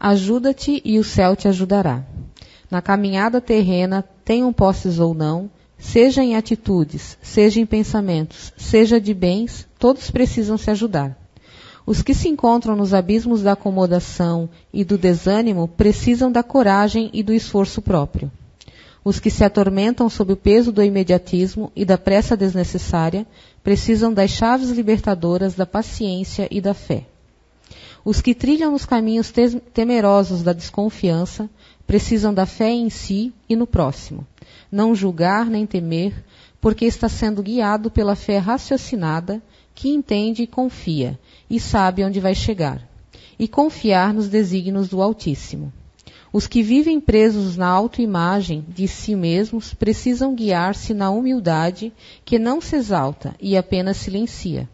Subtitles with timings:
[0.00, 2.04] Ajuda-te e o céu te ajudará.
[2.70, 9.12] Na caminhada terrena, tenham posses ou não, seja em atitudes, seja em pensamentos, seja de
[9.12, 11.16] bens, todos precisam se ajudar.
[11.84, 17.22] Os que se encontram nos abismos da acomodação e do desânimo precisam da coragem e
[17.22, 18.30] do esforço próprio.
[19.02, 23.26] Os que se atormentam sob o peso do imediatismo e da pressa desnecessária
[23.64, 27.06] precisam das chaves libertadoras da paciência e da fé.
[28.04, 29.32] Os que trilham nos caminhos
[29.72, 31.48] temerosos da desconfiança
[31.86, 34.26] precisam da fé em si e no próximo.
[34.70, 36.24] Não julgar nem temer,
[36.60, 39.42] porque está sendo guiado pela fé raciocinada
[39.74, 41.18] que entende e confia
[41.48, 42.86] e sabe onde vai chegar.
[43.38, 45.72] E confiar nos desígnios do Altíssimo.
[46.32, 51.92] Os que vivem presos na autoimagem de si mesmos precisam guiar-se na humildade
[52.24, 54.68] que não se exalta e apenas silencia.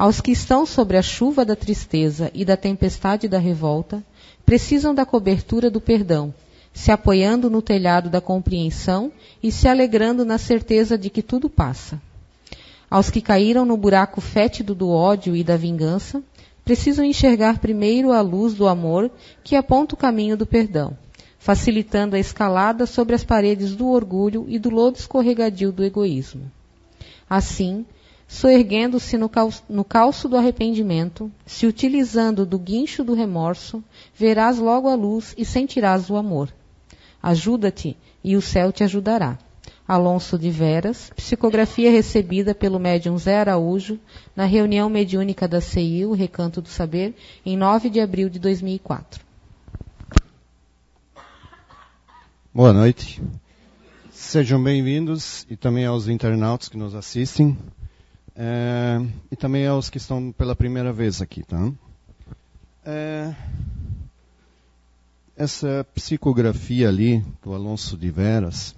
[0.00, 4.02] Aos que estão sobre a chuva da tristeza e da tempestade da revolta,
[4.46, 6.32] precisam da cobertura do perdão,
[6.72, 9.12] se apoiando no telhado da compreensão
[9.42, 12.00] e se alegrando na certeza de que tudo passa.
[12.90, 16.22] Aos que caíram no buraco fétido do ódio e da vingança,
[16.64, 19.10] precisam enxergar primeiro a luz do amor
[19.44, 20.96] que aponta o caminho do perdão,
[21.38, 26.50] facilitando a escalada sobre as paredes do orgulho e do lodo escorregadio do egoísmo.
[27.28, 27.84] Assim,
[28.30, 29.28] soerguendo-se no,
[29.68, 33.82] no calço do arrependimento, se utilizando do guincho do remorso,
[34.14, 36.48] verás logo a luz e sentirás o amor.
[37.20, 39.36] Ajuda-te e o céu te ajudará.
[39.86, 43.98] Alonso de Veras, psicografia recebida pelo médium Zé Araújo
[44.36, 47.12] na reunião mediúnica da CEIU, Recanto do Saber,
[47.44, 49.24] em 9 de abril de 2004.
[52.54, 53.20] Boa noite.
[54.12, 57.58] Sejam bem-vindos e também aos internautas que nos assistem
[58.36, 59.00] é,
[59.30, 61.72] e também aos que estão pela primeira vez aqui, tá?
[62.84, 63.34] É,
[65.36, 68.74] essa psicografia ali do Alonso de Veras,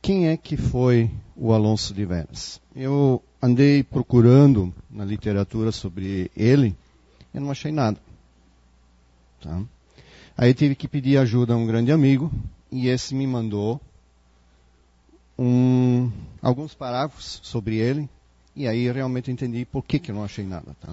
[0.00, 2.60] quem é que foi o Alonso de Veras?
[2.74, 6.76] Eu andei procurando na literatura sobre ele
[7.34, 7.98] e não achei nada.
[9.40, 9.62] Tá?
[10.36, 12.30] Aí tive que pedir ajuda a um grande amigo
[12.70, 13.80] e esse me mandou
[15.38, 16.10] um,
[16.42, 18.08] alguns parágrafos sobre ele
[18.58, 20.76] e aí realmente entendi por que, que eu não achei nada.
[20.80, 20.92] Tá?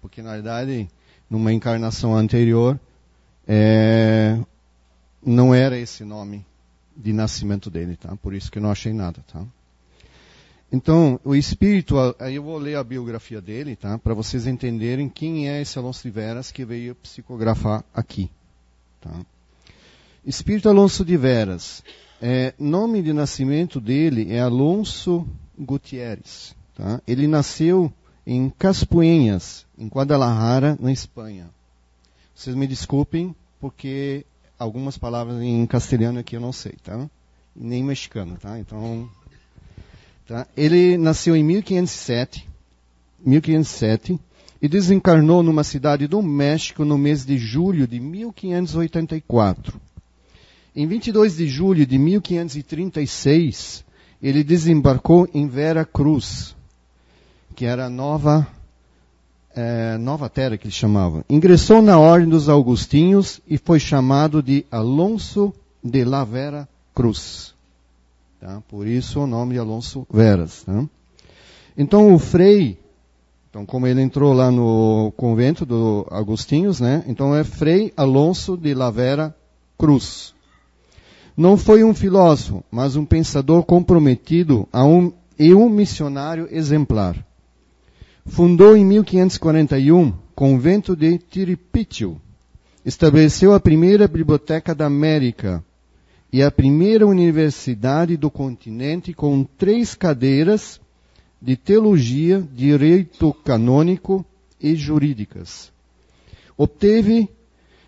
[0.00, 0.88] Porque na verdade,
[1.28, 2.80] numa encarnação anterior,
[3.46, 4.38] é,
[5.24, 6.44] não era esse nome
[6.96, 8.16] de nascimento dele, tá?
[8.16, 9.44] Por isso que eu não achei nada, tá?
[10.72, 13.98] Então, o espírito, aí eu vou ler a biografia dele, tá?
[13.98, 18.30] Para vocês entenderem quem é esse Alonso de Veras que veio psicografar aqui,
[19.00, 19.10] tá?
[20.24, 21.82] Espírito Alonso de Veras,
[22.22, 25.26] é, nome de nascimento dele é Alonso
[25.58, 27.00] Gutierrez, tá?
[27.06, 27.92] Ele nasceu
[28.26, 31.50] em Caspuenhas, em Guadalajara, na Espanha.
[32.34, 34.24] Vocês me desculpem, porque
[34.58, 37.08] algumas palavras em castelhano aqui eu não sei, tá?
[37.54, 38.58] Nem mexicano, tá?
[38.58, 39.08] Então,
[40.26, 40.46] tá?
[40.56, 42.48] Ele nasceu em 1507,
[43.24, 44.18] 1507
[44.62, 49.80] e desencarnou numa cidade do México no mês de julho de 1584.
[50.76, 53.84] Em 22 de julho de 1536,
[54.22, 56.54] ele desembarcou em Vera Cruz,
[57.60, 58.48] que era a nova
[59.54, 61.26] é, Nova Terra que ele chamava.
[61.28, 65.52] Ingressou na Ordem dos Augustinhos e foi chamado de Alonso
[65.84, 67.54] de la Vera Cruz.
[68.40, 68.62] Tá?
[68.66, 70.62] Por isso o nome de Alonso Veras.
[70.62, 70.86] Tá?
[71.76, 72.78] Então o Frei,
[73.50, 77.04] então como ele entrou lá no convento do Agostinhos, né?
[77.06, 79.36] Então é Frei Alonso de la Vera
[79.76, 80.32] Cruz.
[81.36, 87.22] Não foi um filósofo, mas um pensador comprometido um, e um missionário exemplar.
[88.30, 92.16] Fundou em 1541 convento de Tiripitio.
[92.86, 95.64] Estabeleceu a primeira biblioteca da América
[96.32, 100.80] e a primeira universidade do continente com três cadeiras
[101.42, 104.24] de teologia, direito canônico
[104.60, 105.72] e jurídicas.
[106.56, 107.28] Obteve,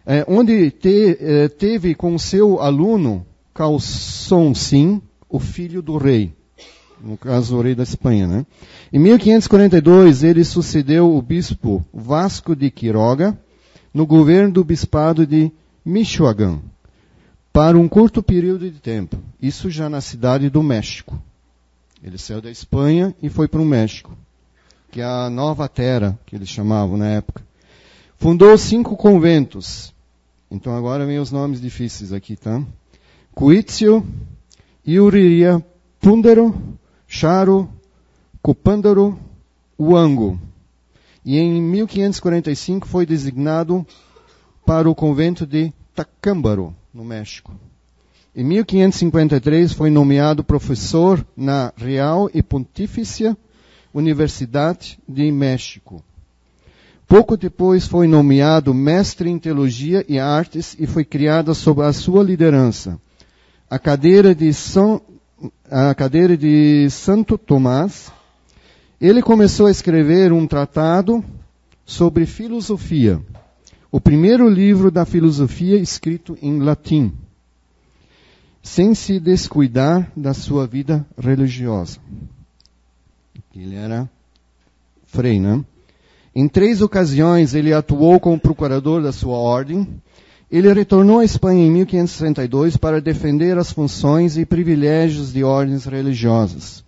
[0.05, 3.25] eh, onde te, eh, teve com seu aluno
[3.55, 6.35] Calçon Sim, o filho do rei
[7.03, 8.27] no caso o rei da Espanha.
[8.27, 8.47] Né?
[8.93, 13.39] Em 1542 ele sucedeu o bispo Vasco de Quiroga
[13.93, 15.51] no governo do bispado de
[15.85, 16.61] Michoacán
[17.53, 19.19] para um curto período de tempo.
[19.41, 21.21] Isso já na cidade do México.
[22.03, 24.17] Ele saiu da Espanha e foi para o México,
[24.91, 27.43] que é a Nova Terra, que eles chamavam na época.
[28.17, 29.93] Fundou cinco conventos.
[30.51, 32.63] Então agora vem os nomes difíceis aqui, tá?
[33.35, 34.05] Cuitzio,
[34.87, 35.65] Iuriria,
[36.01, 36.55] Púndaro,
[37.15, 37.69] Charo,
[38.41, 39.19] Cupândaro,
[39.79, 40.41] Uango.
[41.23, 43.87] E em 1545 foi designado
[44.65, 47.53] para o convento de Tacámbaro, no México.
[48.35, 53.37] Em 1553 foi nomeado professor na Real e Pontifícia
[53.93, 56.03] Universidade de México.
[57.07, 62.25] Pouco depois foi nomeado mestre em teologia e artes e foi criada sob a sua
[62.25, 62.99] liderança
[63.73, 65.01] a cadeira de São
[65.71, 68.13] a cadeira de Santo Tomás.
[69.01, 71.25] Ele começou a escrever um tratado
[71.85, 73.21] sobre filosofia,
[73.91, 77.13] o primeiro livro da filosofia escrito em latim,
[78.63, 81.99] sem se descuidar da sua vida religiosa.
[83.55, 84.09] Ele era
[85.07, 85.63] frei, né?
[86.35, 89.87] Em três ocasiões ele atuou como procurador da sua ordem.
[90.53, 96.85] Ele retornou à Espanha em 1562 para defender as funções e privilégios de ordens religiosas.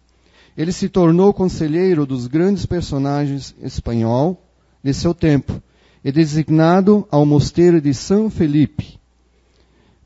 [0.55, 4.38] Ele se tornou conselheiro dos grandes personagens espanhol
[4.82, 5.62] de seu tempo
[6.05, 9.00] e designado ao mosteiro de São Felipe,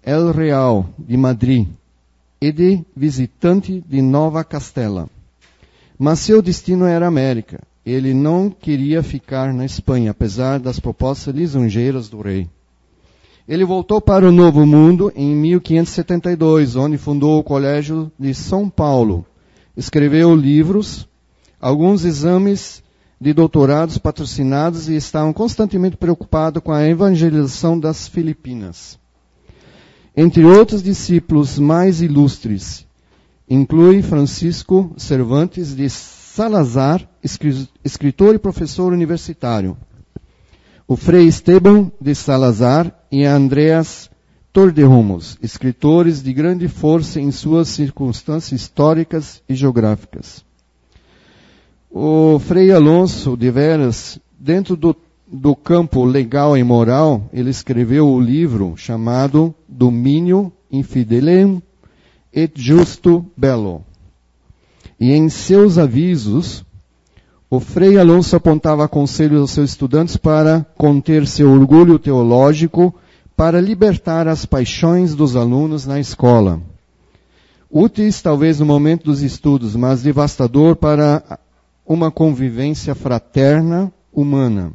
[0.05, 1.67] El Real, de Madrid,
[2.41, 5.11] e de visitante de Nova Castela.
[5.99, 7.61] Mas seu destino era América.
[7.85, 12.49] Ele não queria ficar na Espanha, apesar das propostas lisonjeiras do rei.
[13.49, 19.25] Ele voltou para o Novo Mundo em 1572, onde fundou o Colégio de São Paulo.
[19.75, 21.09] Escreveu livros,
[21.59, 22.83] alguns exames
[23.19, 28.99] de doutorados patrocinados e estavam constantemente preocupado com a evangelização das Filipinas.
[30.15, 32.87] Entre outros discípulos mais ilustres,
[33.49, 37.09] inclui Francisco Cervantes de Salazar,
[37.83, 39.75] escritor e professor universitário.
[40.91, 44.11] O Frei Esteban de Salazar e Andreas
[44.51, 50.43] Torderumos, escritores de grande força em suas circunstâncias históricas e geográficas.
[51.91, 54.97] O Frei Alonso de Veras, dentro do,
[55.31, 61.63] do campo legal e moral, ele escreveu o livro chamado Domínio Infidelem
[62.33, 63.85] et Justo Bello,
[64.99, 66.65] e em seus avisos,
[67.51, 72.95] o Frei Alonso apontava conselhos aos seus estudantes para conter seu orgulho teológico,
[73.35, 76.61] para libertar as paixões dos alunos na escola.
[77.71, 81.39] Úteis talvez no momento dos estudos, mas devastador para
[81.87, 84.73] uma convivência fraterna humana.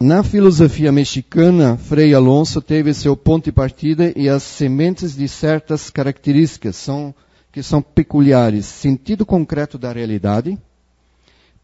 [0.00, 5.90] Na filosofia mexicana, Frei Alonso teve seu ponto de partida e as sementes de certas
[5.90, 7.14] características são
[7.52, 10.58] que são peculiares: sentido concreto da realidade,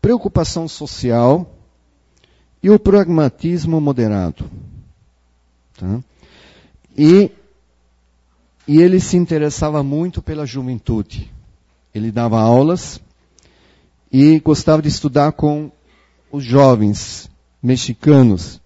[0.00, 1.54] preocupação social
[2.62, 4.50] e o pragmatismo moderado.
[5.78, 6.00] Tá?
[6.96, 7.30] E,
[8.66, 11.30] e ele se interessava muito pela juventude.
[11.94, 13.00] Ele dava aulas
[14.12, 15.70] e gostava de estudar com
[16.30, 17.30] os jovens
[17.62, 18.60] mexicanos.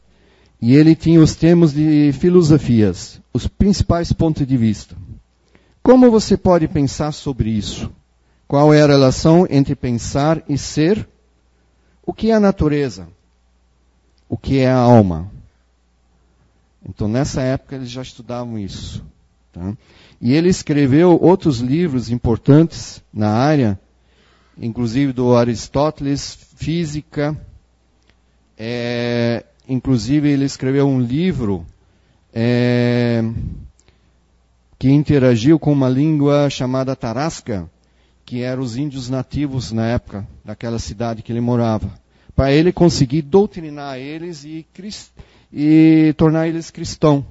[0.63, 4.97] E ele tinha os termos de filosofias, os principais pontos de vista.
[5.83, 7.91] Como você pode pensar sobre isso?
[8.47, 11.09] Qual é a relação entre pensar e ser?
[12.05, 13.09] O que é a natureza?
[14.29, 15.31] O que é a alma?
[16.85, 19.05] Então, nessa época, eles já estudavam isso.
[19.53, 19.77] Tá?
[20.21, 23.79] E ele escreveu outros livros importantes na área,
[24.59, 27.41] inclusive do Aristóteles, Física.
[28.57, 31.65] É, inclusive, ele escreveu um livro.
[32.33, 33.23] É,
[34.81, 37.71] que interagiu com uma língua chamada Tarasca,
[38.25, 41.93] que eram os índios nativos na época daquela cidade que ele morava,
[42.35, 44.67] para ele conseguir doutrinar eles e,
[45.53, 47.27] e tornar eles cristãos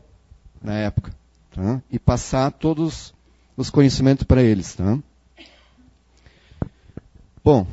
[0.62, 1.12] na época,
[1.50, 1.82] tá?
[1.90, 3.16] e passar todos
[3.58, 4.76] os conhecimentos para eles.
[4.76, 5.00] Tá?
[7.44, 7.66] Bom,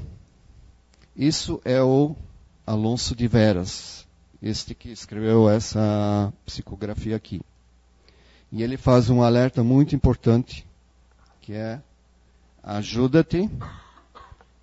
[1.14, 2.16] isso é o
[2.66, 4.06] Alonso de Veras,
[4.40, 7.42] este que escreveu essa psicografia aqui.
[8.50, 10.66] E ele faz um alerta muito importante,
[11.40, 11.80] que é
[12.62, 13.50] ajuda-te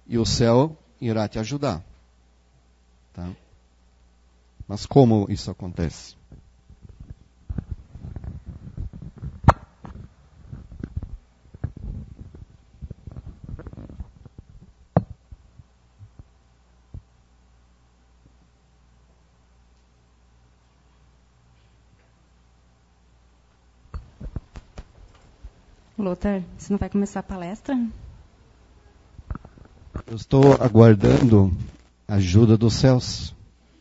[0.08, 1.84] e o céu irá te ajudar.
[3.14, 3.30] Tá?
[4.68, 6.16] Mas como isso acontece?
[26.04, 27.76] Lothar, você não vai começar a palestra?
[30.08, 31.56] Eu estou aguardando
[32.08, 33.34] a ajuda dos céus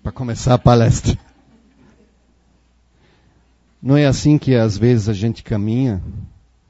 [0.03, 1.19] para começar a palestra.
[3.83, 6.03] Não é assim que às vezes a gente caminha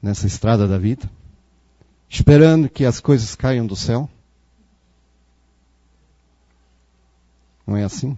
[0.01, 1.09] nessa estrada da vida,
[2.09, 4.09] esperando que as coisas caiam do céu?
[7.65, 8.17] Não é assim?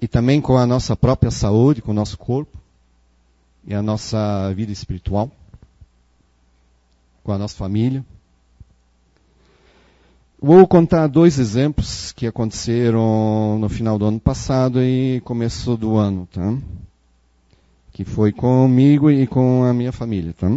[0.00, 2.56] e também com a nossa própria saúde, com o nosso corpo
[3.64, 5.30] e a nossa vida espiritual,
[7.22, 8.04] com a nossa família.
[10.42, 16.26] Vou contar dois exemplos que aconteceram no final do ano passado e começo do ano,
[16.32, 16.56] tá?
[17.92, 20.50] Que foi comigo e com a minha família, tá?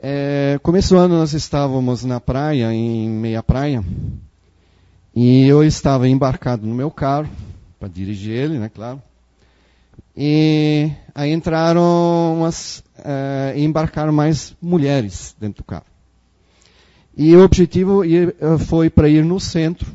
[0.00, 3.84] É, começo do ano nós estávamos na praia, em meia praia,
[5.14, 7.28] e eu estava embarcado no meu carro,
[7.80, 9.02] para dirigir ele, né, claro.
[10.16, 15.84] E aí entraram umas, é, embarcaram mais mulheres dentro do carro.
[17.16, 18.02] E o objetivo
[18.66, 19.94] foi para ir no centro,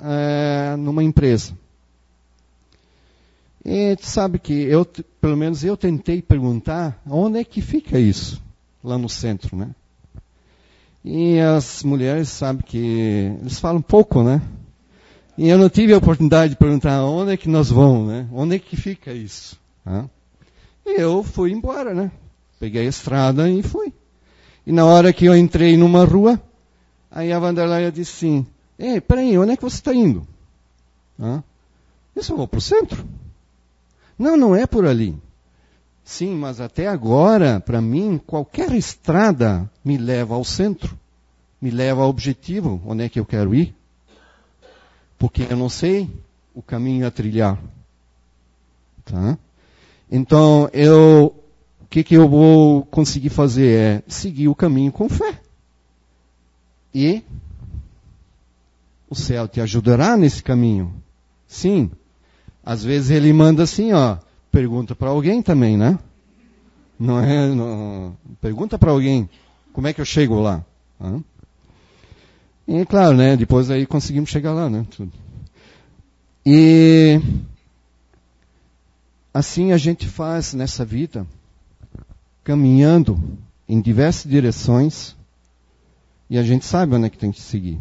[0.00, 1.52] é, numa empresa.
[3.64, 4.84] E tu sabe que eu,
[5.20, 8.42] pelo menos eu tentei perguntar onde é que fica isso,
[8.82, 9.70] lá no centro, né?
[11.02, 14.40] E as mulheres sabem que eles falam pouco, né?
[15.36, 18.28] E eu não tive a oportunidade de perguntar onde é que nós vamos, né?
[18.32, 19.58] Onde é que fica isso?
[20.86, 22.10] E eu fui embora, né?
[22.60, 23.92] Peguei a estrada e fui.
[24.66, 26.40] E na hora que eu entrei numa rua,
[27.10, 28.46] aí a Vanderleia disse assim,
[28.78, 30.26] Ei, peraí, onde é que você está indo?
[31.20, 31.42] Ah,
[32.14, 33.04] eu só vou para o centro.
[34.18, 35.16] Não, não é por ali.
[36.04, 40.98] Sim, mas até agora, para mim, qualquer estrada me leva ao centro,
[41.60, 43.74] me leva ao objetivo, onde é que eu quero ir.
[45.24, 46.10] Porque eu não sei
[46.54, 47.58] o caminho a trilhar.
[49.06, 49.38] Tá?
[50.12, 51.34] Então, eu,
[51.80, 55.40] o que, que eu vou conseguir fazer é seguir o caminho com fé.
[56.94, 57.22] E
[59.08, 60.92] o céu te ajudará nesse caminho.
[61.48, 61.90] Sim.
[62.62, 64.18] Às vezes ele manda assim, ó,
[64.52, 65.98] pergunta para alguém também, né?
[67.00, 69.26] Não é, não, pergunta para alguém,
[69.72, 70.62] como é que eu chego lá?
[71.00, 71.24] Hã?
[72.66, 74.86] E claro, né, depois aí conseguimos chegar lá, né?
[74.90, 75.12] Tudo.
[76.46, 77.20] E
[79.32, 81.26] assim a gente faz nessa vida,
[82.42, 83.20] caminhando
[83.68, 85.14] em diversas direções,
[86.28, 87.78] e a gente sabe onde é que tem que seguir.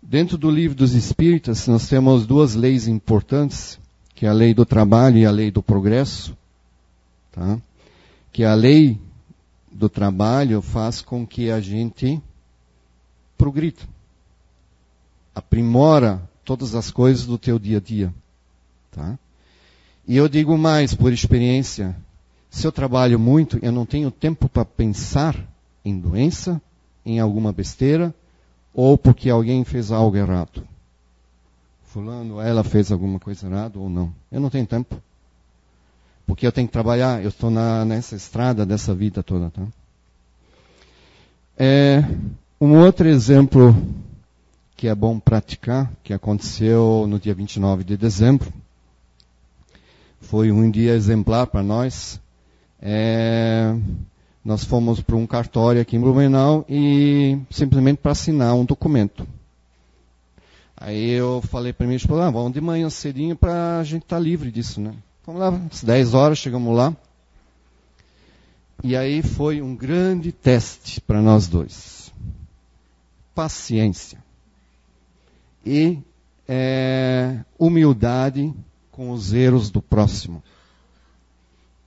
[0.00, 3.80] Dentro do livro dos Espíritas, nós temos duas leis importantes,
[4.14, 6.36] que é a lei do trabalho e a lei do progresso.
[7.32, 7.58] Tá?
[8.32, 8.98] Que a lei
[9.72, 12.22] do trabalho faz com que a gente
[13.44, 13.82] progrida,
[15.34, 18.14] aprimora todas as coisas do teu dia a dia.
[18.90, 19.18] Tá?
[20.08, 21.94] E eu digo mais por experiência,
[22.48, 25.36] se eu trabalho muito, eu não tenho tempo para pensar
[25.84, 26.58] em doença,
[27.04, 28.14] em alguma besteira,
[28.72, 30.66] ou porque alguém fez algo errado.
[31.84, 34.10] Fulano, ela fez alguma coisa errada ou não.
[34.32, 34.96] Eu não tenho tempo.
[36.26, 39.50] Porque eu tenho que trabalhar, eu estou nessa estrada dessa vida toda.
[39.50, 39.62] Tá?
[41.58, 42.02] É,
[42.60, 43.76] um outro exemplo
[44.76, 48.52] que é bom praticar, que aconteceu no dia 29 de dezembro,
[50.20, 52.20] foi um dia exemplar para nós.
[52.80, 53.74] É,
[54.44, 59.26] nós fomos para um cartório aqui em Blumenau e simplesmente para assinar um documento.
[60.76, 64.16] Aí eu falei para mim, esposa, ah, vamos de manhã cedinho para a gente estar
[64.16, 64.92] tá livre disso, né?
[65.24, 66.94] Vamos lá, às 10 horas chegamos lá.
[68.82, 71.93] E aí foi um grande teste para nós dois.
[73.34, 74.22] Paciência.
[75.64, 75.98] E
[76.48, 78.52] é, humildade
[78.90, 80.42] com os erros do próximo.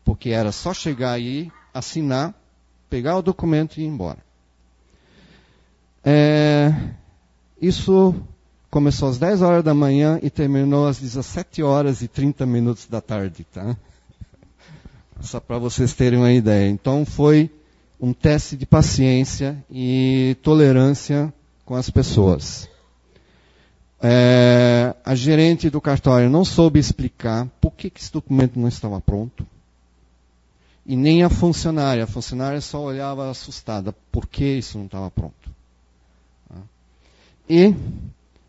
[0.04, 2.34] Porque era só chegar aí, assinar,
[2.89, 4.20] pegar o documento e ir embora.
[6.04, 6.74] É,
[7.62, 8.16] isso
[8.70, 13.01] começou às 10 horas da manhã e terminou às 17 horas e 30 minutos da
[13.01, 13.75] tarde, tá?
[15.22, 16.70] Só para vocês terem uma ideia.
[16.70, 17.50] Então foi
[18.00, 21.34] um teste de paciência e tolerância
[21.68, 22.70] com as pessoas.
[24.02, 29.02] É, a gerente do cartório não soube explicar por que, que esse documento não estava
[29.02, 29.46] pronto.
[30.86, 32.06] E nem a funcionária.
[32.06, 33.94] A funcionária só olhava assustada.
[34.10, 35.52] Por que isso não estava pronto?
[37.50, 37.76] E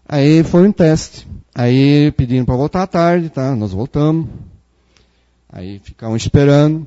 [0.09, 1.27] aí foi um teste.
[1.53, 3.57] Aí pediram para voltar à tarde, tá?
[3.57, 4.29] Nós voltamos.
[5.49, 6.87] Aí ficamos esperando.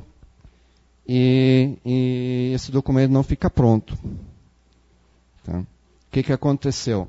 [1.05, 3.97] E, e esse documento não fica pronto.
[5.43, 5.61] Tá?
[6.11, 7.07] O que, que aconteceu?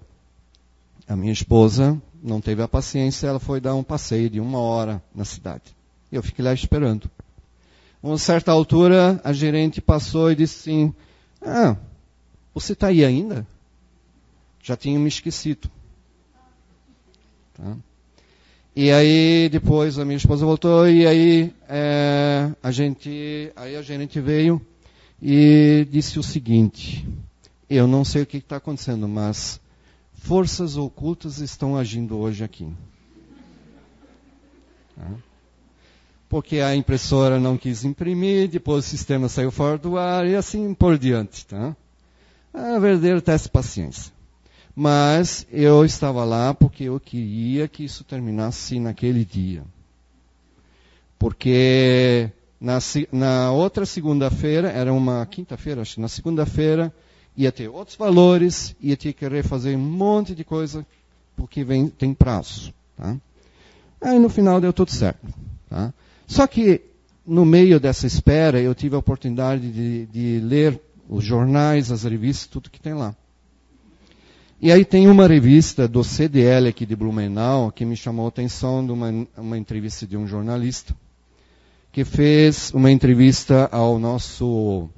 [1.08, 5.02] A minha esposa não teve a paciência, ela foi dar um passeio de uma hora
[5.12, 5.74] na cidade.
[6.12, 7.10] Eu fiquei lá esperando.
[8.00, 10.94] Uma certa altura, a gerente passou e disse assim,
[11.44, 11.76] ah,
[12.54, 13.44] você está aí ainda?
[14.62, 15.68] Já tinha me esquecido.
[17.54, 17.76] Tá?
[18.76, 24.20] E aí depois a minha esposa voltou e aí é, a gente, aí a gerente
[24.20, 24.64] veio
[25.20, 27.04] e disse o seguinte:
[27.76, 29.60] eu não sei o que está acontecendo, mas
[30.14, 32.72] forças ocultas estão agindo hoje aqui.
[34.96, 35.10] Tá?
[36.28, 40.72] Porque a impressora não quis imprimir, depois o sistema saiu fora do ar e assim
[40.72, 41.46] por diante.
[41.46, 41.76] Tá?
[42.54, 44.12] É verdadeiro teste de paciência.
[44.74, 49.62] Mas eu estava lá porque eu queria que isso terminasse naquele dia.
[51.18, 52.78] Porque na,
[53.10, 56.94] na outra segunda-feira, era uma quinta-feira, acho na segunda-feira,
[57.36, 60.86] ia ter outros valores, ia ter que refazer um monte de coisa,
[61.36, 62.72] porque vem, tem prazo.
[62.96, 63.16] Tá?
[64.00, 65.26] Aí no final deu tudo certo.
[65.68, 65.92] Tá?
[66.26, 66.82] Só que
[67.26, 72.46] no meio dessa espera eu tive a oportunidade de, de ler os jornais, as revistas,
[72.46, 73.14] tudo que tem lá.
[74.60, 78.84] E aí tem uma revista do CDL aqui de Blumenau que me chamou a atenção
[78.86, 80.94] de uma, uma entrevista de um jornalista
[81.90, 84.88] que fez uma entrevista ao nosso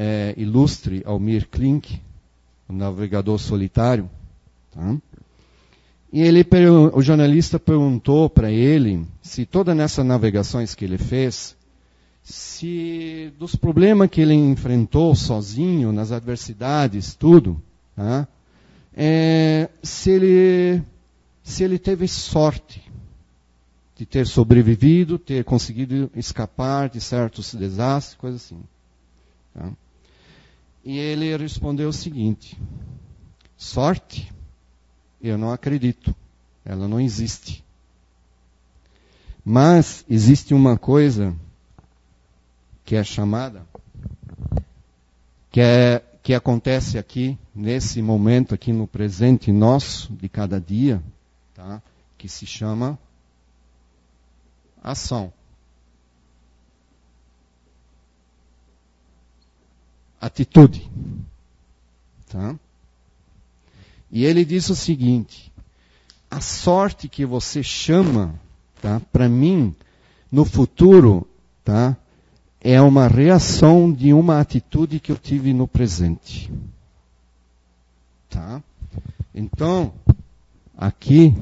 [0.00, 2.00] é, ilustre Almir Klink,
[2.68, 4.08] o navegador solitário.
[4.70, 4.96] Tá?
[6.12, 6.46] E ele,
[6.92, 11.56] o jornalista perguntou para ele se todas nessas navegações que ele fez,
[12.22, 17.60] se dos problemas que ele enfrentou sozinho, nas adversidades, tudo,
[17.96, 18.28] tá?
[18.96, 20.82] é, se, ele,
[21.42, 22.82] se ele teve sorte
[23.96, 28.62] de ter sobrevivido, ter conseguido escapar de certos desastres, coisas assim.
[29.52, 29.72] Tá?
[30.84, 32.60] E ele respondeu o seguinte:
[33.56, 34.32] sorte,
[35.20, 36.14] eu não acredito,
[36.64, 37.64] ela não existe.
[39.44, 41.34] Mas existe uma coisa
[42.84, 43.66] que é chamada,
[45.50, 51.02] que é que acontece aqui, nesse momento, aqui no presente nosso, de cada dia,
[51.54, 51.80] tá?
[52.18, 52.98] que se chama
[54.82, 55.32] ação.
[60.20, 60.90] Atitude.
[62.28, 62.56] Tá?
[64.10, 65.52] E ele diz o seguinte:
[66.30, 68.34] a sorte que você chama,
[68.80, 69.00] tá?
[69.12, 69.74] Para mim,
[70.30, 71.26] no futuro,
[71.64, 71.96] tá?
[72.60, 76.50] é uma reação de uma atitude que eu tive no presente.
[78.28, 78.62] Tá?
[79.34, 79.92] Então,
[80.76, 81.34] aqui,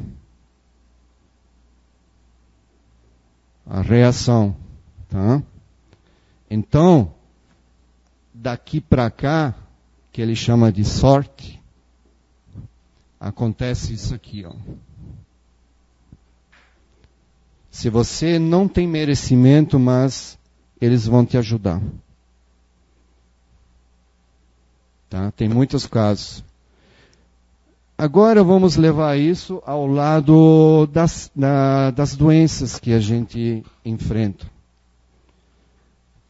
[3.67, 4.55] a reação.
[5.09, 5.43] Tá?
[6.51, 7.13] Então,
[8.47, 9.53] daqui para cá,
[10.13, 11.61] que ele chama de sorte,
[13.19, 14.45] acontece isso aqui.
[14.47, 14.55] Ó.
[17.73, 20.39] Se você não tem merecimento, mas
[20.81, 21.83] eles vão te ajudar.
[25.11, 25.33] Tá?
[25.33, 26.45] Tem muitos casos.
[27.99, 34.56] Agora vamos levar isso ao lado das, da, das doenças que a gente enfrenta.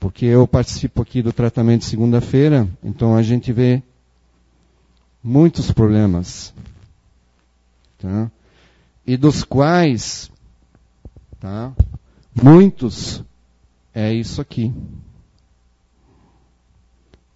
[0.06, 3.82] Porque eu participo aqui do tratamento segunda-feira, então a gente vê
[5.20, 6.54] muitos problemas.
[7.98, 8.30] Tá?
[9.04, 10.30] E dos quais,
[11.40, 11.72] tá?
[12.40, 13.24] muitos
[13.92, 14.72] é isso aqui.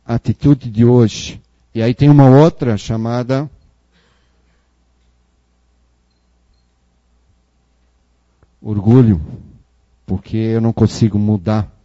[0.06, 1.42] A atitude de hoje.
[1.74, 3.50] E aí tem uma outra chamada
[8.62, 9.20] orgulho,
[10.06, 11.79] porque eu não consigo mudar.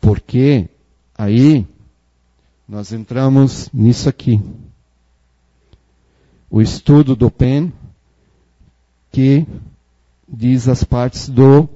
[0.00, 0.68] Porque
[1.16, 1.66] aí
[2.68, 4.40] nós entramos nisso aqui.
[6.48, 7.72] O estudo do PEN
[9.10, 9.46] que
[10.28, 11.68] diz as partes do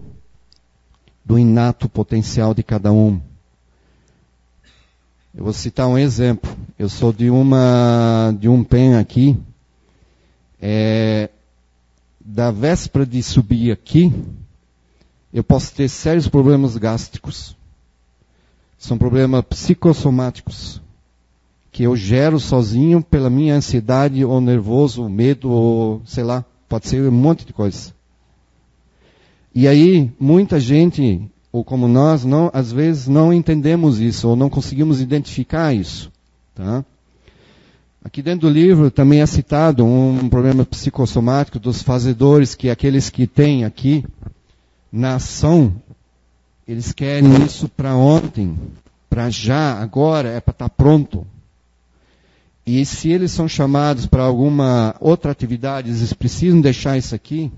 [1.24, 3.20] do inato potencial de cada um.
[5.34, 6.54] Eu vou citar um exemplo.
[6.78, 9.36] Eu sou de uma de um PEN aqui.
[10.60, 11.30] É,
[12.24, 14.12] da véspera de subir aqui,
[15.32, 17.54] eu posso ter sérios problemas gástricos.
[18.84, 20.78] São problemas psicossomáticos
[21.72, 26.86] que eu gero sozinho pela minha ansiedade ou nervoso, ou medo, ou sei lá, pode
[26.86, 27.94] ser um monte de coisas.
[29.54, 34.50] E aí, muita gente, ou como nós, não, às vezes não entendemos isso, ou não
[34.50, 36.12] conseguimos identificar isso.
[36.54, 36.84] Tá?
[38.04, 43.26] Aqui dentro do livro também é citado um problema psicossomático dos fazedores, que aqueles que
[43.26, 44.04] têm aqui
[44.92, 45.74] na ação,
[46.66, 48.58] eles querem isso para ontem,
[49.08, 51.26] para já, agora, é para estar tá pronto.
[52.66, 57.52] E se eles são chamados para alguma outra atividade, eles precisam deixar isso aqui,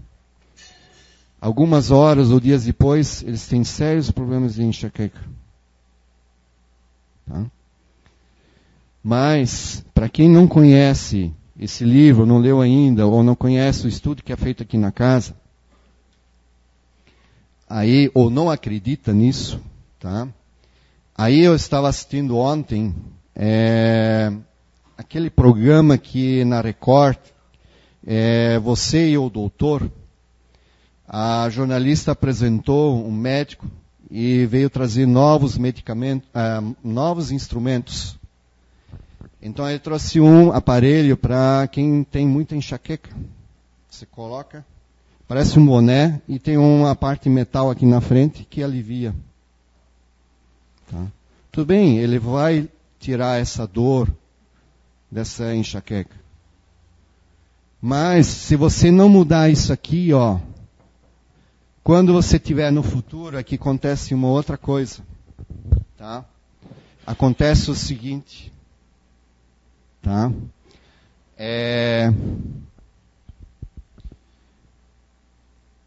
[1.41, 5.21] algumas horas ou dias depois, eles têm sérios problemas de enxaqueca.
[7.25, 7.47] Tá?
[9.03, 14.23] Mas, para quem não conhece esse livro, não leu ainda, ou não conhece o estudo
[14.23, 15.35] que é feito aqui na casa,
[17.69, 19.61] aí, ou não acredita nisso,
[19.99, 20.29] tá?
[21.15, 22.95] Aí eu estava assistindo ontem
[23.35, 24.33] é,
[24.97, 27.19] aquele programa que na Record,
[28.07, 29.91] é, você e o doutor,
[31.09, 33.67] a jornalista apresentou um médico
[34.11, 38.19] e veio trazer novos medicamentos, uh, novos instrumentos.
[39.41, 43.11] Então ele trouxe um aparelho para quem tem muita enxaqueca.
[43.89, 44.65] Você coloca,
[45.27, 49.15] parece um boné e tem uma parte metal aqui na frente que alivia.
[50.91, 51.07] Tá?
[51.51, 54.09] Tudo bem, ele vai tirar essa dor
[55.11, 56.15] dessa enxaqueca.
[57.81, 60.39] Mas se você não mudar isso aqui, ó,
[61.83, 65.03] quando você tiver no futuro, aqui acontece uma outra coisa,
[65.97, 66.25] tá?
[67.07, 68.53] Acontece o seguinte,
[70.03, 70.33] tá?
[71.39, 72.13] É,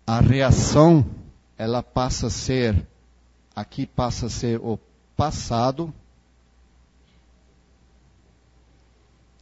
[0.10, 1.06] a reação,
[1.56, 2.88] ela passa a ser,
[3.56, 4.80] aqui passa a ser o
[5.16, 5.94] passado,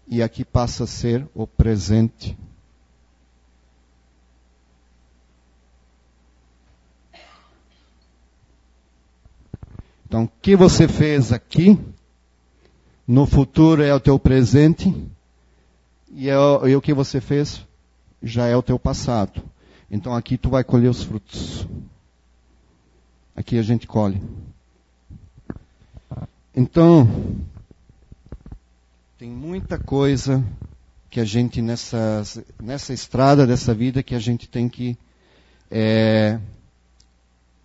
[0.05, 2.37] e aqui passa a ser o presente.
[10.05, 11.79] Então, o que você fez aqui,
[13.07, 14.93] no futuro é o teu presente,
[16.11, 16.35] e, é,
[16.67, 17.65] e o que você fez
[18.21, 19.41] já é o teu passado.
[19.89, 21.67] Então aqui tu vai colher os frutos.
[23.35, 24.21] Aqui a gente colhe.
[26.55, 27.07] Então,
[29.17, 30.43] tem muita coisa
[31.09, 32.23] que a gente nessa,
[32.61, 34.97] nessa estrada dessa vida que a gente tem que
[35.69, 36.39] é,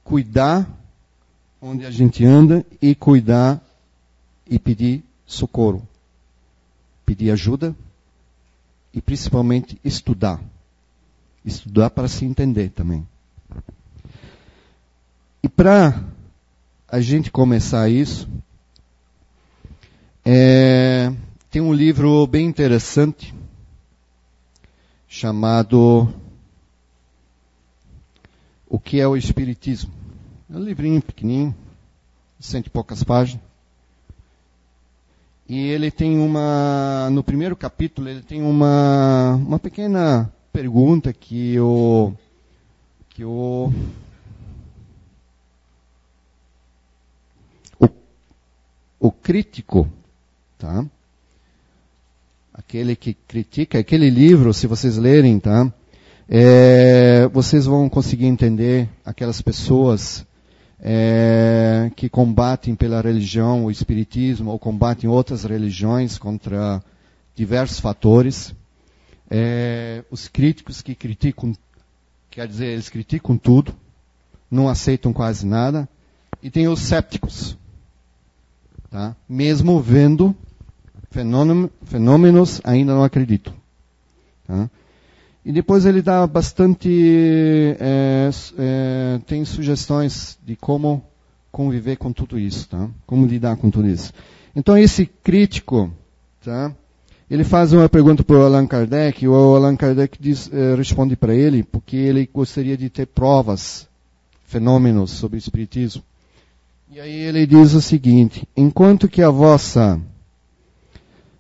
[0.05, 0.69] cuidar
[1.61, 3.61] onde a gente anda e cuidar
[4.47, 5.87] e pedir socorro,
[7.07, 7.75] pedir ajuda
[8.93, 10.41] e principalmente estudar,
[11.45, 13.07] estudar para se entender também.
[15.43, 16.03] E para
[16.89, 18.29] a gente começar isso,
[20.25, 21.13] é,
[21.51, 23.35] tem um livro bem interessante
[25.09, 26.09] chamado
[28.69, 29.93] O que é o Espiritismo.
[30.49, 31.55] É um livrinho pequenininho,
[32.39, 33.43] cento e poucas páginas.
[35.49, 42.13] E ele tem uma, no primeiro capítulo, ele tem uma, uma pequena pergunta que o,
[43.09, 43.73] que o,
[47.81, 47.89] o,
[49.01, 49.89] o crítico,
[50.59, 50.85] tá?
[52.53, 55.73] aquele que critica, aquele livro, se vocês lerem, tá?
[56.29, 60.25] É, vocês vão conseguir entender aquelas pessoas
[60.81, 66.83] é, que combatem pela religião, o espiritismo, ou combatem outras religiões contra
[67.35, 68.55] diversos fatores.
[69.35, 71.55] É, os críticos que criticam,
[72.31, 73.75] quer dizer, eles criticam tudo,
[74.51, 75.89] não aceitam quase nada.
[76.43, 77.57] E tem os céticos,
[78.91, 79.17] tá?
[79.27, 80.37] mesmo vendo
[81.11, 83.55] fenômenos ainda não acredito.
[84.47, 84.69] Tá?
[85.45, 86.91] E depois ele dá bastante,
[87.81, 91.03] é, é, tem sugestões de como
[91.51, 92.89] conviver com tudo isso, tá?
[93.07, 94.13] Como lidar com tudo isso.
[94.55, 95.93] Então esse crítico,
[96.45, 96.75] tá?
[97.33, 101.17] Ele faz uma pergunta para o Allan Kardec e o Allan Kardec diz, é, responde
[101.17, 103.89] para ele porque ele gostaria de ter provas,
[104.45, 106.03] fenômenos sobre o espiritismo.
[106.91, 109.99] E aí ele diz o seguinte: enquanto que a vossa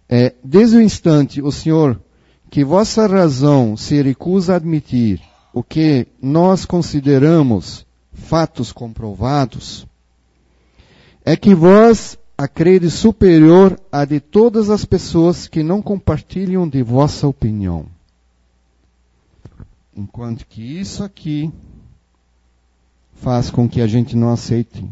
[0.08, 2.00] é, desde o instante, o Senhor,
[2.48, 5.20] que vossa razão se recusa a admitir
[5.52, 9.86] o que nós consideramos fatos comprovados,
[11.22, 16.82] é que vós a crede superior à de todas as pessoas que não compartilham de
[16.82, 17.86] vossa opinião.
[19.96, 21.52] Enquanto que isso aqui
[23.14, 24.84] faz com que a gente não aceite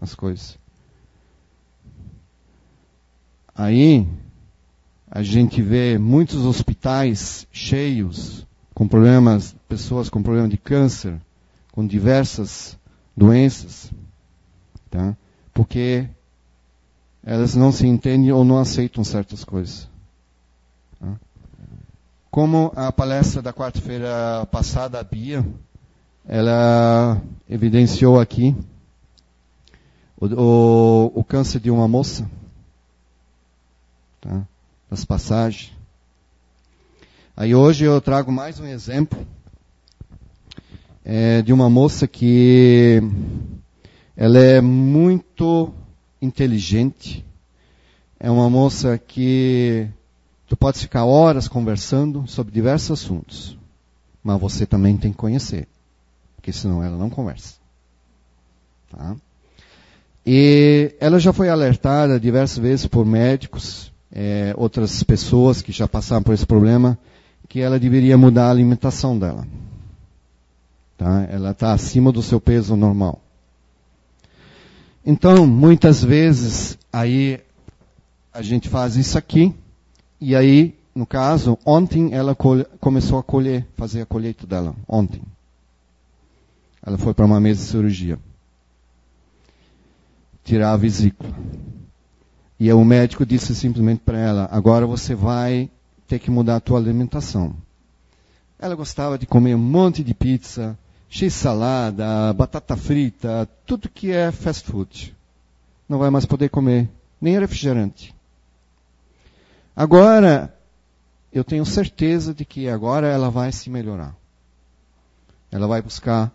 [0.00, 0.58] as coisas.
[3.54, 4.04] Aí,
[5.08, 11.20] a gente vê muitos hospitais cheios com problemas, pessoas com problema de câncer,
[11.70, 12.76] com diversas
[13.16, 13.92] doenças,
[14.90, 15.16] tá?
[15.54, 16.08] Porque
[17.24, 19.88] elas não se entendem ou não aceitam certas coisas.
[20.98, 21.14] Tá?
[22.30, 25.44] Como a palestra da quarta-feira passada, a Bia,
[26.26, 28.56] ela evidenciou aqui
[30.18, 32.30] o, o, o câncer de uma moça,
[34.20, 34.46] tá?
[34.88, 35.72] das passagens.
[37.36, 39.26] Aí hoje eu trago mais um exemplo
[41.04, 43.00] é, de uma moça que
[44.16, 45.72] ela é muito
[46.20, 47.24] inteligente.
[48.18, 49.88] É uma moça que
[50.46, 53.58] tu pode ficar horas conversando sobre diversos assuntos,
[54.22, 55.66] mas você também tem que conhecer,
[56.36, 57.54] porque senão ela não conversa.
[58.90, 59.16] Tá?
[60.26, 66.22] E ela já foi alertada diversas vezes por médicos é, outras pessoas que já passaram
[66.22, 66.98] por esse problema,
[67.48, 69.46] que ela deveria mudar a alimentação dela.
[70.98, 71.26] Tá?
[71.30, 73.20] Ela está acima do seu peso normal.
[75.04, 77.40] Então, muitas vezes, aí
[78.32, 79.54] a gente faz isso aqui,
[80.20, 82.36] e aí, no caso, ontem ela
[82.78, 85.22] começou a colher, fazer a colheita dela, ontem.
[86.84, 88.18] Ela foi para uma mesa de cirurgia.
[90.44, 91.34] Tirar a vesícula.
[92.58, 95.70] E o médico disse simplesmente para ela, agora você vai
[96.06, 97.54] ter que mudar a tua alimentação.
[98.58, 100.78] Ela gostava de comer um monte de pizza,
[101.10, 105.14] x-salada, batata frita, tudo que é fast food.
[105.88, 106.88] Não vai mais poder comer
[107.20, 108.14] nem refrigerante.
[109.74, 110.56] Agora,
[111.32, 114.16] eu tenho certeza de que agora ela vai se melhorar.
[115.50, 116.32] Ela vai buscar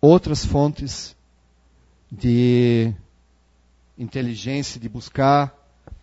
[0.00, 1.16] outras fontes
[2.10, 2.92] de
[3.96, 5.54] inteligência, de buscar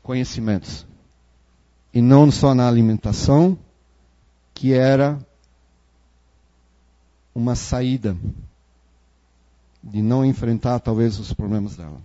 [0.01, 0.85] conhecimentos.
[1.93, 3.57] E não só na alimentação,
[4.53, 5.19] que era
[7.33, 8.15] uma saída
[9.83, 12.01] de não enfrentar talvez os problemas dela.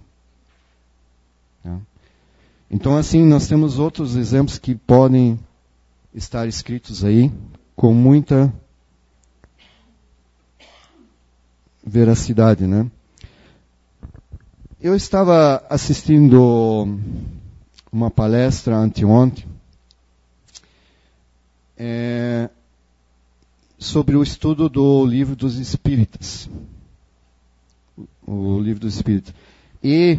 [1.62, 1.78] Tá?
[2.70, 5.38] Então assim nós temos outros exemplos que podem
[6.14, 7.30] estar escritos aí
[7.74, 8.52] com muita
[11.84, 12.90] veracidade, né?
[14.80, 16.98] Eu estava assistindo
[17.92, 19.44] uma palestra anteontem
[21.76, 22.48] é,
[23.78, 26.48] sobre o estudo do livro dos Espíritas.
[28.26, 29.34] O livro dos Espíritas.
[29.82, 30.18] E,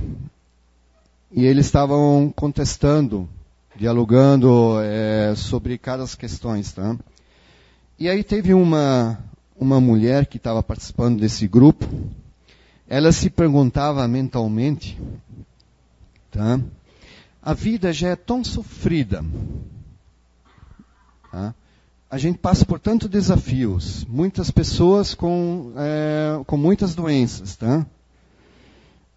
[1.32, 3.28] e eles estavam contestando,
[3.76, 6.72] dialogando é, sobre cada questões.
[6.72, 6.96] Tá?
[8.00, 9.20] E aí teve uma,
[9.60, 11.86] uma mulher que estava participando desse grupo,
[12.88, 14.98] ela se perguntava mentalmente,
[16.32, 16.60] tá?
[17.42, 19.24] a vida já é tão sofrida,
[21.32, 21.56] tá?
[22.10, 27.86] A gente passa por tantos desafios, muitas pessoas com, é, com muitas doenças, tá?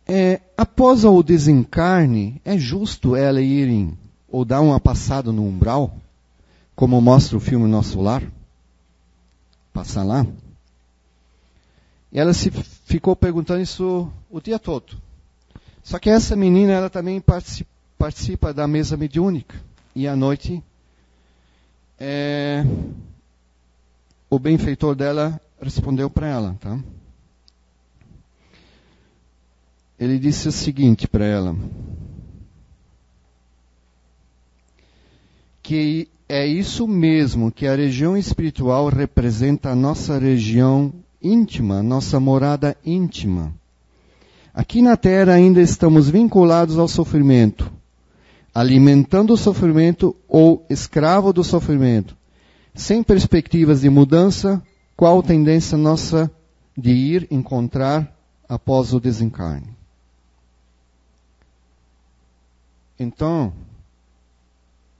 [0.06, 3.96] É, após o desencarne, é justo ela irem
[4.28, 5.94] ou dar uma passada no umbral,
[6.74, 8.24] como mostra o filme Nosso Lar?
[9.72, 10.26] Passar lá?
[12.12, 14.96] E ela se ficou perguntando isso o dia todo.
[15.82, 19.54] Só que essa menina, ela também participa, participa da mesa mediúnica.
[19.94, 20.62] E à noite
[22.00, 22.64] é,
[24.30, 26.78] o benfeitor dela respondeu para ela, tá?
[29.98, 31.54] Ele disse o seguinte para ela:
[35.62, 42.74] que é isso mesmo que a região espiritual representa a nossa região íntima, nossa morada
[42.84, 43.52] íntima.
[44.54, 47.70] Aqui na Terra ainda estamos vinculados ao sofrimento,
[48.54, 52.16] alimentando o sofrimento ou escravo do sofrimento,
[52.74, 54.62] sem perspectivas de mudança,
[54.96, 56.30] qual tendência nossa
[56.76, 58.14] de ir encontrar
[58.48, 59.76] após o desencarne?
[62.98, 63.52] Então,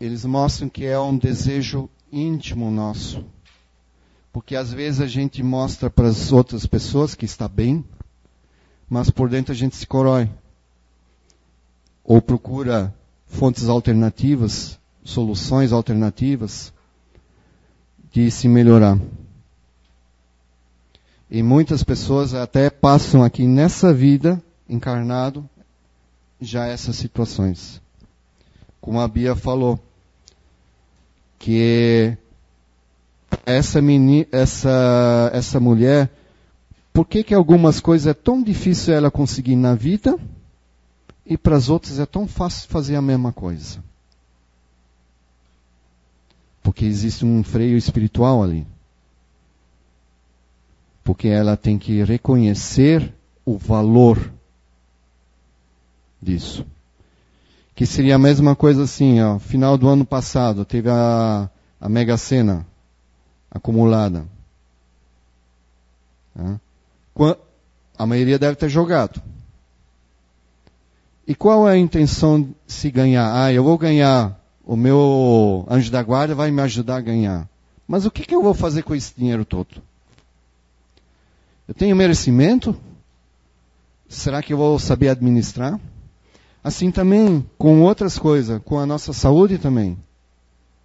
[0.01, 3.25] eles mostram que é um desejo íntimo nosso.
[4.33, 7.85] Porque às vezes a gente mostra para as outras pessoas que está bem,
[8.89, 10.31] mas por dentro a gente se corói.
[12.03, 12.95] Ou procura
[13.31, 16.73] fontes alternativas, soluções alternativas
[18.13, 18.99] de se melhorar.
[21.31, 25.49] E muitas pessoas até passam aqui nessa vida, encarnado,
[26.41, 27.81] já essas situações.
[28.81, 29.79] Como a Bia falou,
[31.39, 32.17] que
[33.47, 36.11] essa, meni, essa, essa mulher,
[36.93, 40.19] por que, que algumas coisas é tão difícil ela conseguir na vida
[41.31, 43.79] e para as outras é tão fácil fazer a mesma coisa.
[46.61, 48.67] Porque existe um freio espiritual ali.
[51.05, 53.15] Porque ela tem que reconhecer
[53.47, 54.33] o valor
[56.21, 56.67] disso.
[57.77, 61.49] Que seria a mesma coisa assim, ó, final do ano passado, teve a,
[61.81, 62.67] a Mega Sena
[63.49, 64.27] acumulada.
[67.97, 69.23] A maioria deve ter jogado.
[71.31, 73.33] E qual é a intenção de se ganhar?
[73.33, 77.49] Ah, eu vou ganhar, o meu anjo da guarda vai me ajudar a ganhar.
[77.87, 79.81] Mas o que, que eu vou fazer com esse dinheiro todo?
[81.69, 82.75] Eu tenho merecimento?
[84.09, 85.79] Será que eu vou saber administrar?
[86.65, 89.97] Assim também com outras coisas, com a nossa saúde também.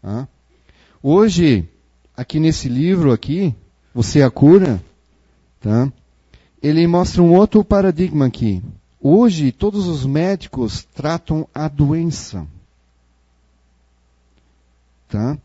[0.03, 0.27] Ah?
[1.01, 1.67] Hoje,
[2.15, 3.55] aqui nesse livro aqui,
[3.95, 4.79] Você é a Cura,
[5.59, 5.91] tá?
[6.61, 8.61] ele mostra um outro paradigma aqui.
[9.07, 12.47] Hoje, todos os médicos tratam a doença.
[15.07, 15.37] Tá?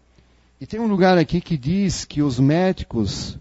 [0.59, 3.37] E tem um lugar aqui que diz que os médicos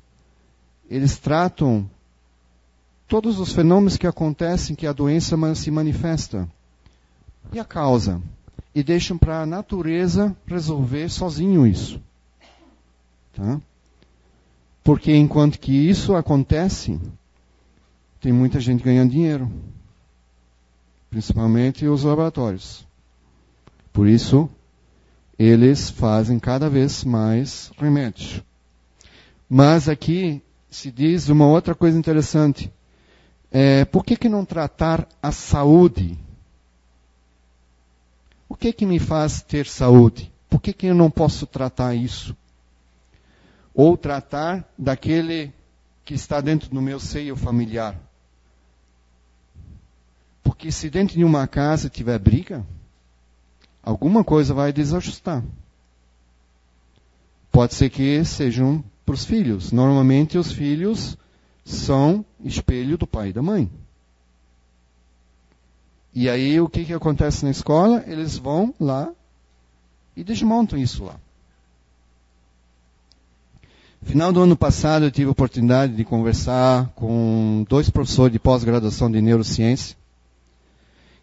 [0.90, 1.90] eles tratam
[3.08, 6.50] todos os fenômenos que acontecem que a doença se manifesta.
[7.54, 8.22] E a causa?
[8.76, 12.02] E deixam para a natureza resolver sozinho isso.
[13.34, 13.62] Tá?
[14.84, 17.00] Porque enquanto que isso acontece,
[18.20, 19.50] tem muita gente ganhando dinheiro.
[21.10, 22.88] Principalmente os laboratórios.
[23.92, 24.50] Por isso,
[25.38, 28.44] eles fazem cada vez mais remédios.
[29.50, 32.72] Mas aqui se diz uma outra coisa interessante.
[33.52, 36.18] É, por que, que não tratar a saúde?
[38.48, 40.32] O que que me faz ter saúde?
[40.50, 42.36] Por que, que eu não posso tratar isso?
[43.74, 45.54] Ou tratar daquele
[46.04, 47.96] que está dentro do meu seio familiar?
[50.60, 52.68] Porque se dentro de uma casa tiver briga,
[53.82, 55.42] alguma coisa vai desajustar.
[57.50, 59.72] Pode ser que sejam para os filhos.
[59.72, 61.18] Normalmente os filhos
[61.64, 63.72] são espelho do pai e da mãe.
[66.14, 68.04] E aí o que, que acontece na escola?
[68.06, 69.10] Eles vão lá
[70.14, 71.16] e desmontam isso lá.
[74.02, 79.10] Final do ano passado eu tive a oportunidade de conversar com dois professores de pós-graduação
[79.10, 79.99] de neurociência.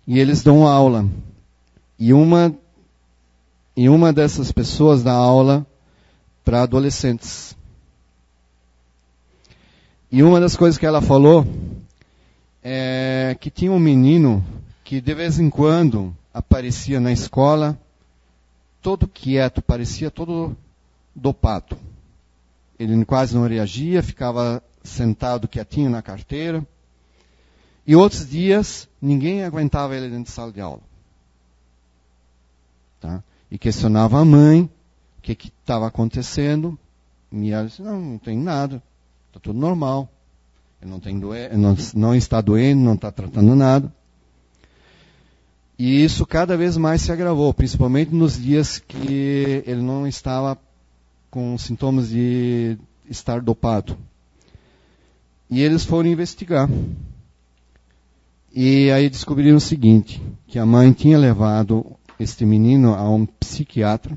[0.07, 1.07] E eles dão aula.
[1.99, 2.55] E uma,
[3.77, 5.67] e uma dessas pessoas dá aula
[6.45, 7.57] para adolescentes.
[10.11, 11.47] E uma das coisas que ela falou
[12.63, 14.45] é que tinha um menino
[14.85, 17.79] que de vez em quando aparecia na escola
[18.81, 20.57] todo quieto, parecia todo
[21.13, 21.77] dopado.
[22.79, 26.65] Ele quase não reagia, ficava sentado quietinho na carteira.
[27.87, 30.83] E outros dias, ninguém aguentava ele dentro da sala de aula.
[33.01, 33.23] Tá?
[33.51, 34.69] E questionava a mãe
[35.19, 36.77] o que estava acontecendo.
[37.31, 38.83] E ela disse, não, não tem nada.
[39.29, 40.09] Está tudo normal.
[40.83, 43.93] Ele não, tem não, não está doendo, não está tratando nada.
[45.79, 50.59] E isso cada vez mais se agravou, principalmente nos dias que ele não estava
[51.31, 53.97] com sintomas de estar dopado.
[55.51, 56.69] E eles foram investigar.
[58.59, 64.17] E aí descobriram o seguinte, que a mãe tinha levado este menino a um psiquiatra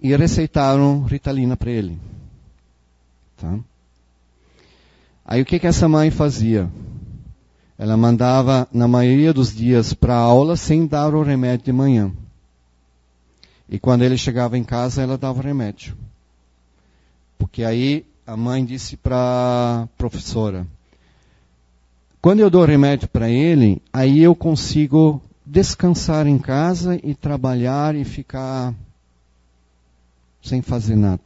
[0.00, 1.98] e receitaram Ritalina para ele.
[3.36, 3.58] Tá?
[5.24, 6.70] Aí o que, que essa mãe fazia?
[7.76, 12.12] Ela mandava, na maioria dos dias, para aula sem dar o remédio de manhã.
[13.68, 15.96] E quando ele chegava em casa, ela dava o remédio.
[17.36, 20.64] Porque aí a mãe disse para a professora:
[22.28, 28.04] quando eu dou remédio para ele, aí eu consigo descansar em casa e trabalhar e
[28.04, 28.74] ficar
[30.42, 31.22] sem fazer nada.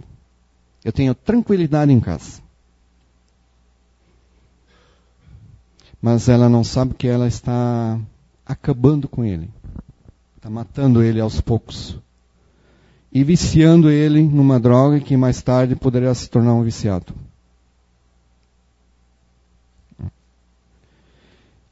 [0.84, 2.40] Eu tenho tranquilidade em casa.
[6.00, 7.98] Mas ela não sabe que ela está
[8.46, 9.50] acabando com ele.
[10.36, 11.98] Está matando ele aos poucos.
[13.12, 17.12] E viciando ele numa droga que mais tarde poderia se tornar um viciado.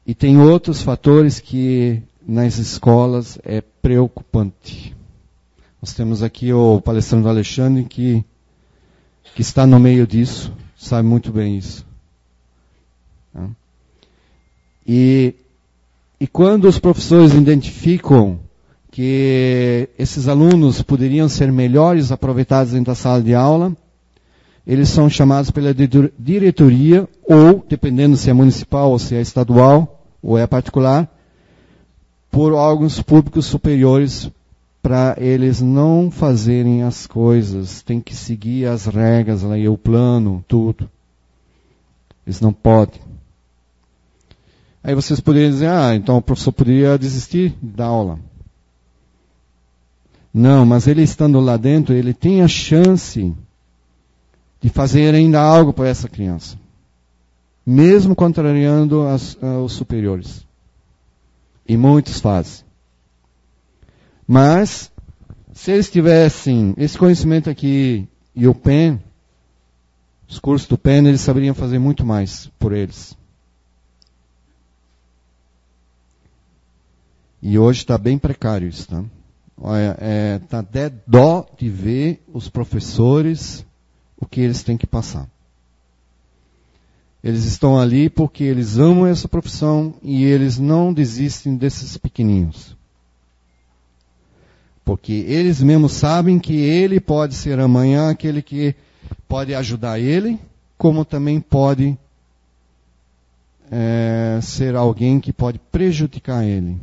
[0.05, 4.95] E tem outros fatores que nas escolas é preocupante.
[5.81, 8.23] Nós temos aqui o palestrante Alexandre que,
[9.35, 11.85] que está no meio disso, sabe muito bem isso.
[13.33, 13.49] Tá?
[14.87, 15.35] E,
[16.19, 18.39] e quando os professores identificam
[18.91, 23.75] que esses alunos poderiam ser melhores aproveitados dentro da sala de aula,
[24.65, 30.37] eles são chamados pela diretoria ou, dependendo se é municipal ou se é estadual ou
[30.37, 31.09] é particular,
[32.29, 34.29] por órgãos públicos superiores
[34.81, 40.89] para eles não fazerem as coisas, tem que seguir as regras, lá, o plano, tudo.
[42.25, 42.99] Eles não podem.
[44.83, 48.19] Aí vocês poderiam dizer, ah, então o professor poderia desistir da aula.
[50.33, 53.33] Não, mas ele estando lá dentro, ele tem a chance
[54.61, 56.57] de fazer ainda algo para essa criança.
[57.65, 60.45] Mesmo contrariando as, uh, os superiores.
[61.67, 62.63] E muitos fazem.
[64.27, 64.91] Mas,
[65.53, 68.99] se eles tivessem esse conhecimento aqui e o PEN,
[70.27, 73.17] os cursos do PEN, eles saberiam fazer muito mais por eles.
[77.41, 79.03] E hoje está bem precário isso, tá?
[79.57, 83.65] Olha, é, tá até dó de ver os professores
[84.21, 85.27] o que eles têm que passar.
[87.23, 92.75] Eles estão ali porque eles amam essa profissão e eles não desistem desses pequeninhos.
[94.85, 98.73] Porque eles mesmos sabem que ele pode ser amanhã aquele que
[99.27, 100.39] pode ajudar ele
[100.81, 101.95] como também pode
[103.69, 106.75] é, ser alguém que pode prejudicar ele.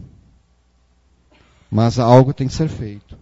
[1.69, 3.19] Mas algo tem que ser feito.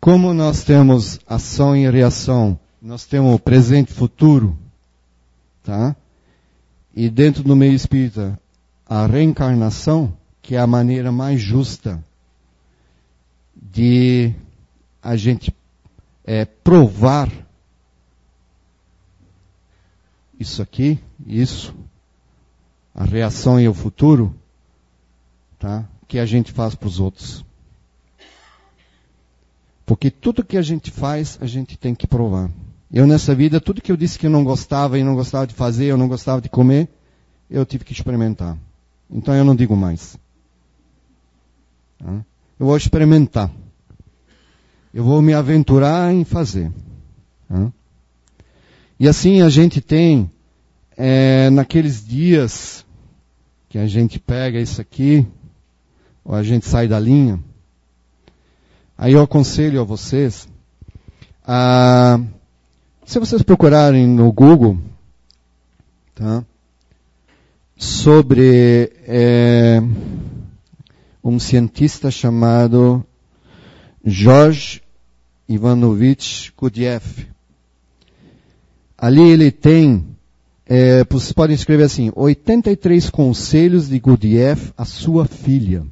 [0.00, 4.56] Como nós temos ação e reação, nós temos o presente e futuro,
[5.62, 5.96] tá?
[6.94, 8.40] E dentro do meio espírita,
[8.86, 12.02] a reencarnação, que é a maneira mais justa
[13.54, 14.32] de
[15.02, 15.54] a gente
[16.24, 17.30] é, provar
[20.38, 21.74] isso aqui, isso,
[22.94, 24.34] a reação e o futuro,
[25.58, 25.84] tá?
[26.06, 27.44] Que a gente faz para os outros.
[29.84, 32.50] Porque tudo que a gente faz, a gente tem que provar.
[32.92, 35.54] Eu nessa vida, tudo que eu disse que eu não gostava e não gostava de
[35.54, 36.88] fazer, eu não gostava de comer,
[37.50, 38.56] eu tive que experimentar.
[39.10, 40.18] Então eu não digo mais.
[42.00, 43.50] Eu vou experimentar.
[44.92, 46.72] Eu vou me aventurar em fazer.
[48.98, 50.30] E assim a gente tem,
[50.96, 52.84] é, naqueles dias
[53.68, 55.26] que a gente pega isso aqui,
[56.24, 57.38] ou a gente sai da linha,
[58.96, 60.48] aí eu aconselho a vocês,
[61.46, 62.18] a,
[63.08, 64.76] se vocês procurarem no Google,
[66.14, 66.44] tá,
[67.74, 69.80] sobre é,
[71.24, 73.02] um cientista chamado
[74.04, 74.82] George
[75.48, 77.26] Ivanovich Gurdjieff.
[78.98, 80.06] Ali ele tem
[80.66, 85.86] é, vocês podem escrever assim, 83 conselhos de Gurdjieff à sua filha.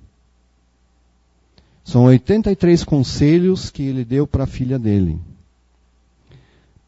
[1.82, 5.18] São 83 conselhos que ele deu para a filha dele.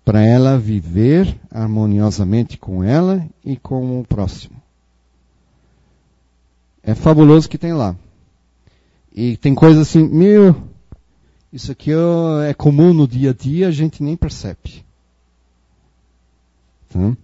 [0.09, 4.57] Para ela viver harmoniosamente com ela e com o próximo.
[6.83, 7.95] É fabuloso que tem lá.
[9.15, 10.57] E tem coisas assim, meu,
[11.53, 11.91] isso aqui
[12.49, 14.83] é comum no dia a dia, a gente nem percebe.
[16.89, 17.15] Tá?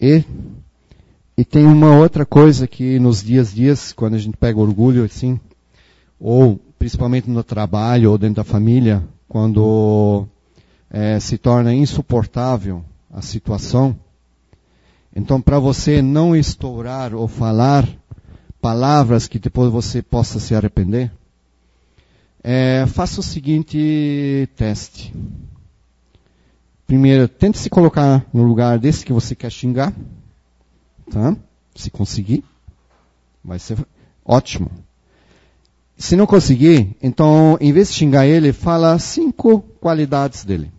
[0.00, 0.24] E,
[1.40, 5.40] e tem uma outra coisa que nos dias dias, quando a gente pega orgulho assim,
[6.20, 10.26] ou principalmente no trabalho ou dentro da família, quando
[10.90, 13.96] é, se torna insuportável a situação,
[15.16, 17.88] então para você não estourar ou falar
[18.60, 21.10] palavras que depois você possa se arrepender,
[22.44, 25.10] é, faça o seguinte teste.
[26.86, 29.94] Primeiro, tente se colocar no lugar desse que você quer xingar.
[31.10, 31.36] Tá?
[31.74, 32.44] Se conseguir,
[33.44, 33.78] vai ser
[34.24, 34.70] ótimo.
[35.96, 40.72] Se não conseguir, então, em vez de xingar ele, fala cinco qualidades dele.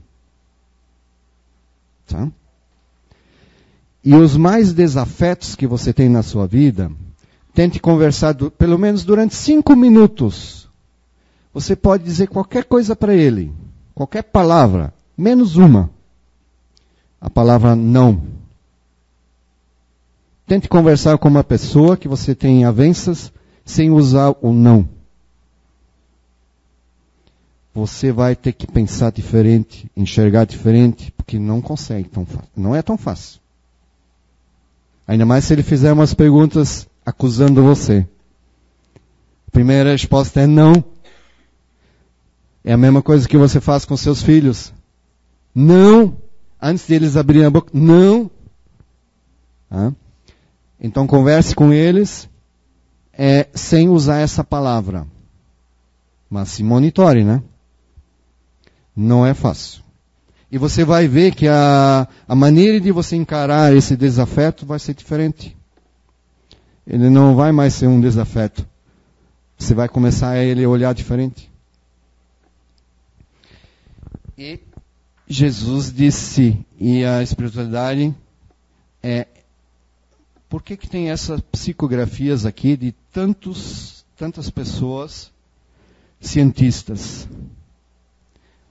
[2.08, 2.28] Tá?
[4.04, 6.92] E os mais desafetos que você tem na sua vida,
[7.54, 10.68] tente conversar do, pelo menos durante cinco minutos.
[11.54, 13.54] Você pode dizer qualquer coisa para ele,
[13.94, 15.92] qualquer palavra, menos uma
[17.22, 18.24] a palavra não.
[20.52, 23.32] Tente conversar com uma pessoa que você tem avanças
[23.64, 24.86] sem usar o não.
[27.74, 32.28] Você vai ter que pensar diferente, enxergar diferente, porque não consegue tão.
[32.54, 33.40] Não é tão fácil.
[35.08, 38.06] Ainda mais se ele fizer umas perguntas acusando você.
[39.48, 40.84] A primeira resposta é não.
[42.62, 44.74] É a mesma coisa que você faz com seus filhos.
[45.56, 46.18] Não
[46.62, 48.30] antes deles abrirem a boca, não.
[49.72, 49.94] Ah.
[50.82, 52.28] Então converse com eles
[53.14, 55.06] é, sem usar essa palavra.
[56.28, 57.44] Mas se monitore, né?
[58.96, 59.84] Não é fácil.
[60.52, 64.96] E você vai ver que a, a maneira de você encarar esse desafeto vai ser
[64.96, 65.56] diferente.
[66.86, 68.68] Ele não vai mais ser um desafeto.
[69.58, 71.50] Você vai começar a ele olhar diferente.
[74.38, 74.60] E
[75.28, 78.14] Jesus disse, e a espiritualidade
[79.04, 79.28] é.
[80.52, 85.32] Por que, que tem essas psicografias aqui de tantos, tantas pessoas
[86.20, 87.26] cientistas?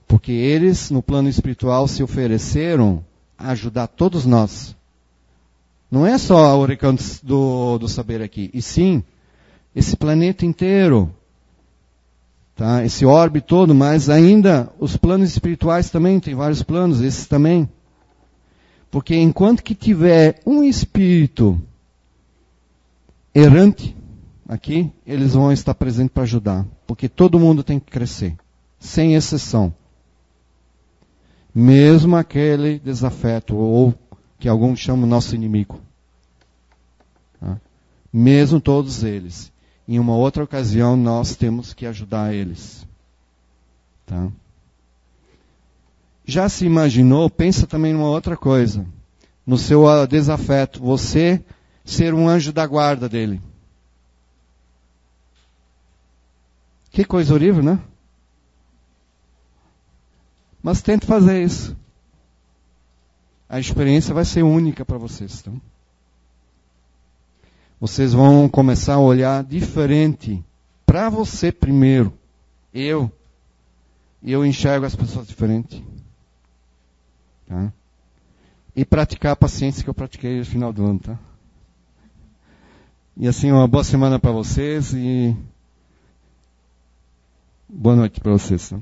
[0.06, 3.02] Porque eles, no plano espiritual, se ofereceram
[3.38, 4.76] a ajudar todos nós.
[5.90, 9.02] Não é só o recanto do, do saber aqui, e sim
[9.74, 11.10] esse planeta inteiro
[12.56, 12.84] tá?
[12.84, 17.66] esse orbe todo, mas ainda os planos espirituais também, tem vários planos, esses também.
[18.90, 21.58] Porque enquanto que tiver um espírito
[23.34, 23.96] errante
[24.48, 26.66] aqui, eles vão estar presentes para ajudar.
[26.86, 28.36] Porque todo mundo tem que crescer,
[28.78, 29.72] sem exceção.
[31.54, 33.94] Mesmo aquele desafeto, ou
[34.38, 35.80] que alguns chamam nosso inimigo.
[37.38, 37.60] Tá?
[38.12, 39.52] Mesmo todos eles.
[39.86, 42.86] em uma outra ocasião nós temos que ajudar eles.
[44.06, 44.28] Tá?
[46.24, 47.28] Já se imaginou?
[47.28, 48.86] Pensa também numa outra coisa.
[49.44, 51.42] No seu desafeto, você
[51.90, 53.40] ser um anjo da guarda dele.
[56.90, 57.80] Que coisa horrível, né?
[60.62, 61.76] Mas tente fazer isso.
[63.48, 65.40] A experiência vai ser única para vocês.
[65.40, 65.60] Então.
[67.80, 70.44] Vocês vão começar a olhar diferente
[70.84, 72.12] para você primeiro.
[72.72, 73.10] Eu.
[74.22, 75.82] Eu enxergo as pessoas diferente.
[77.46, 77.72] Tá?
[78.76, 80.98] E praticar a paciência que eu pratiquei no final do ano.
[81.00, 81.18] Tá?
[83.22, 85.36] E assim, uma boa semana para vocês e
[87.68, 88.70] boa noite para vocês.
[88.70, 88.80] Tá?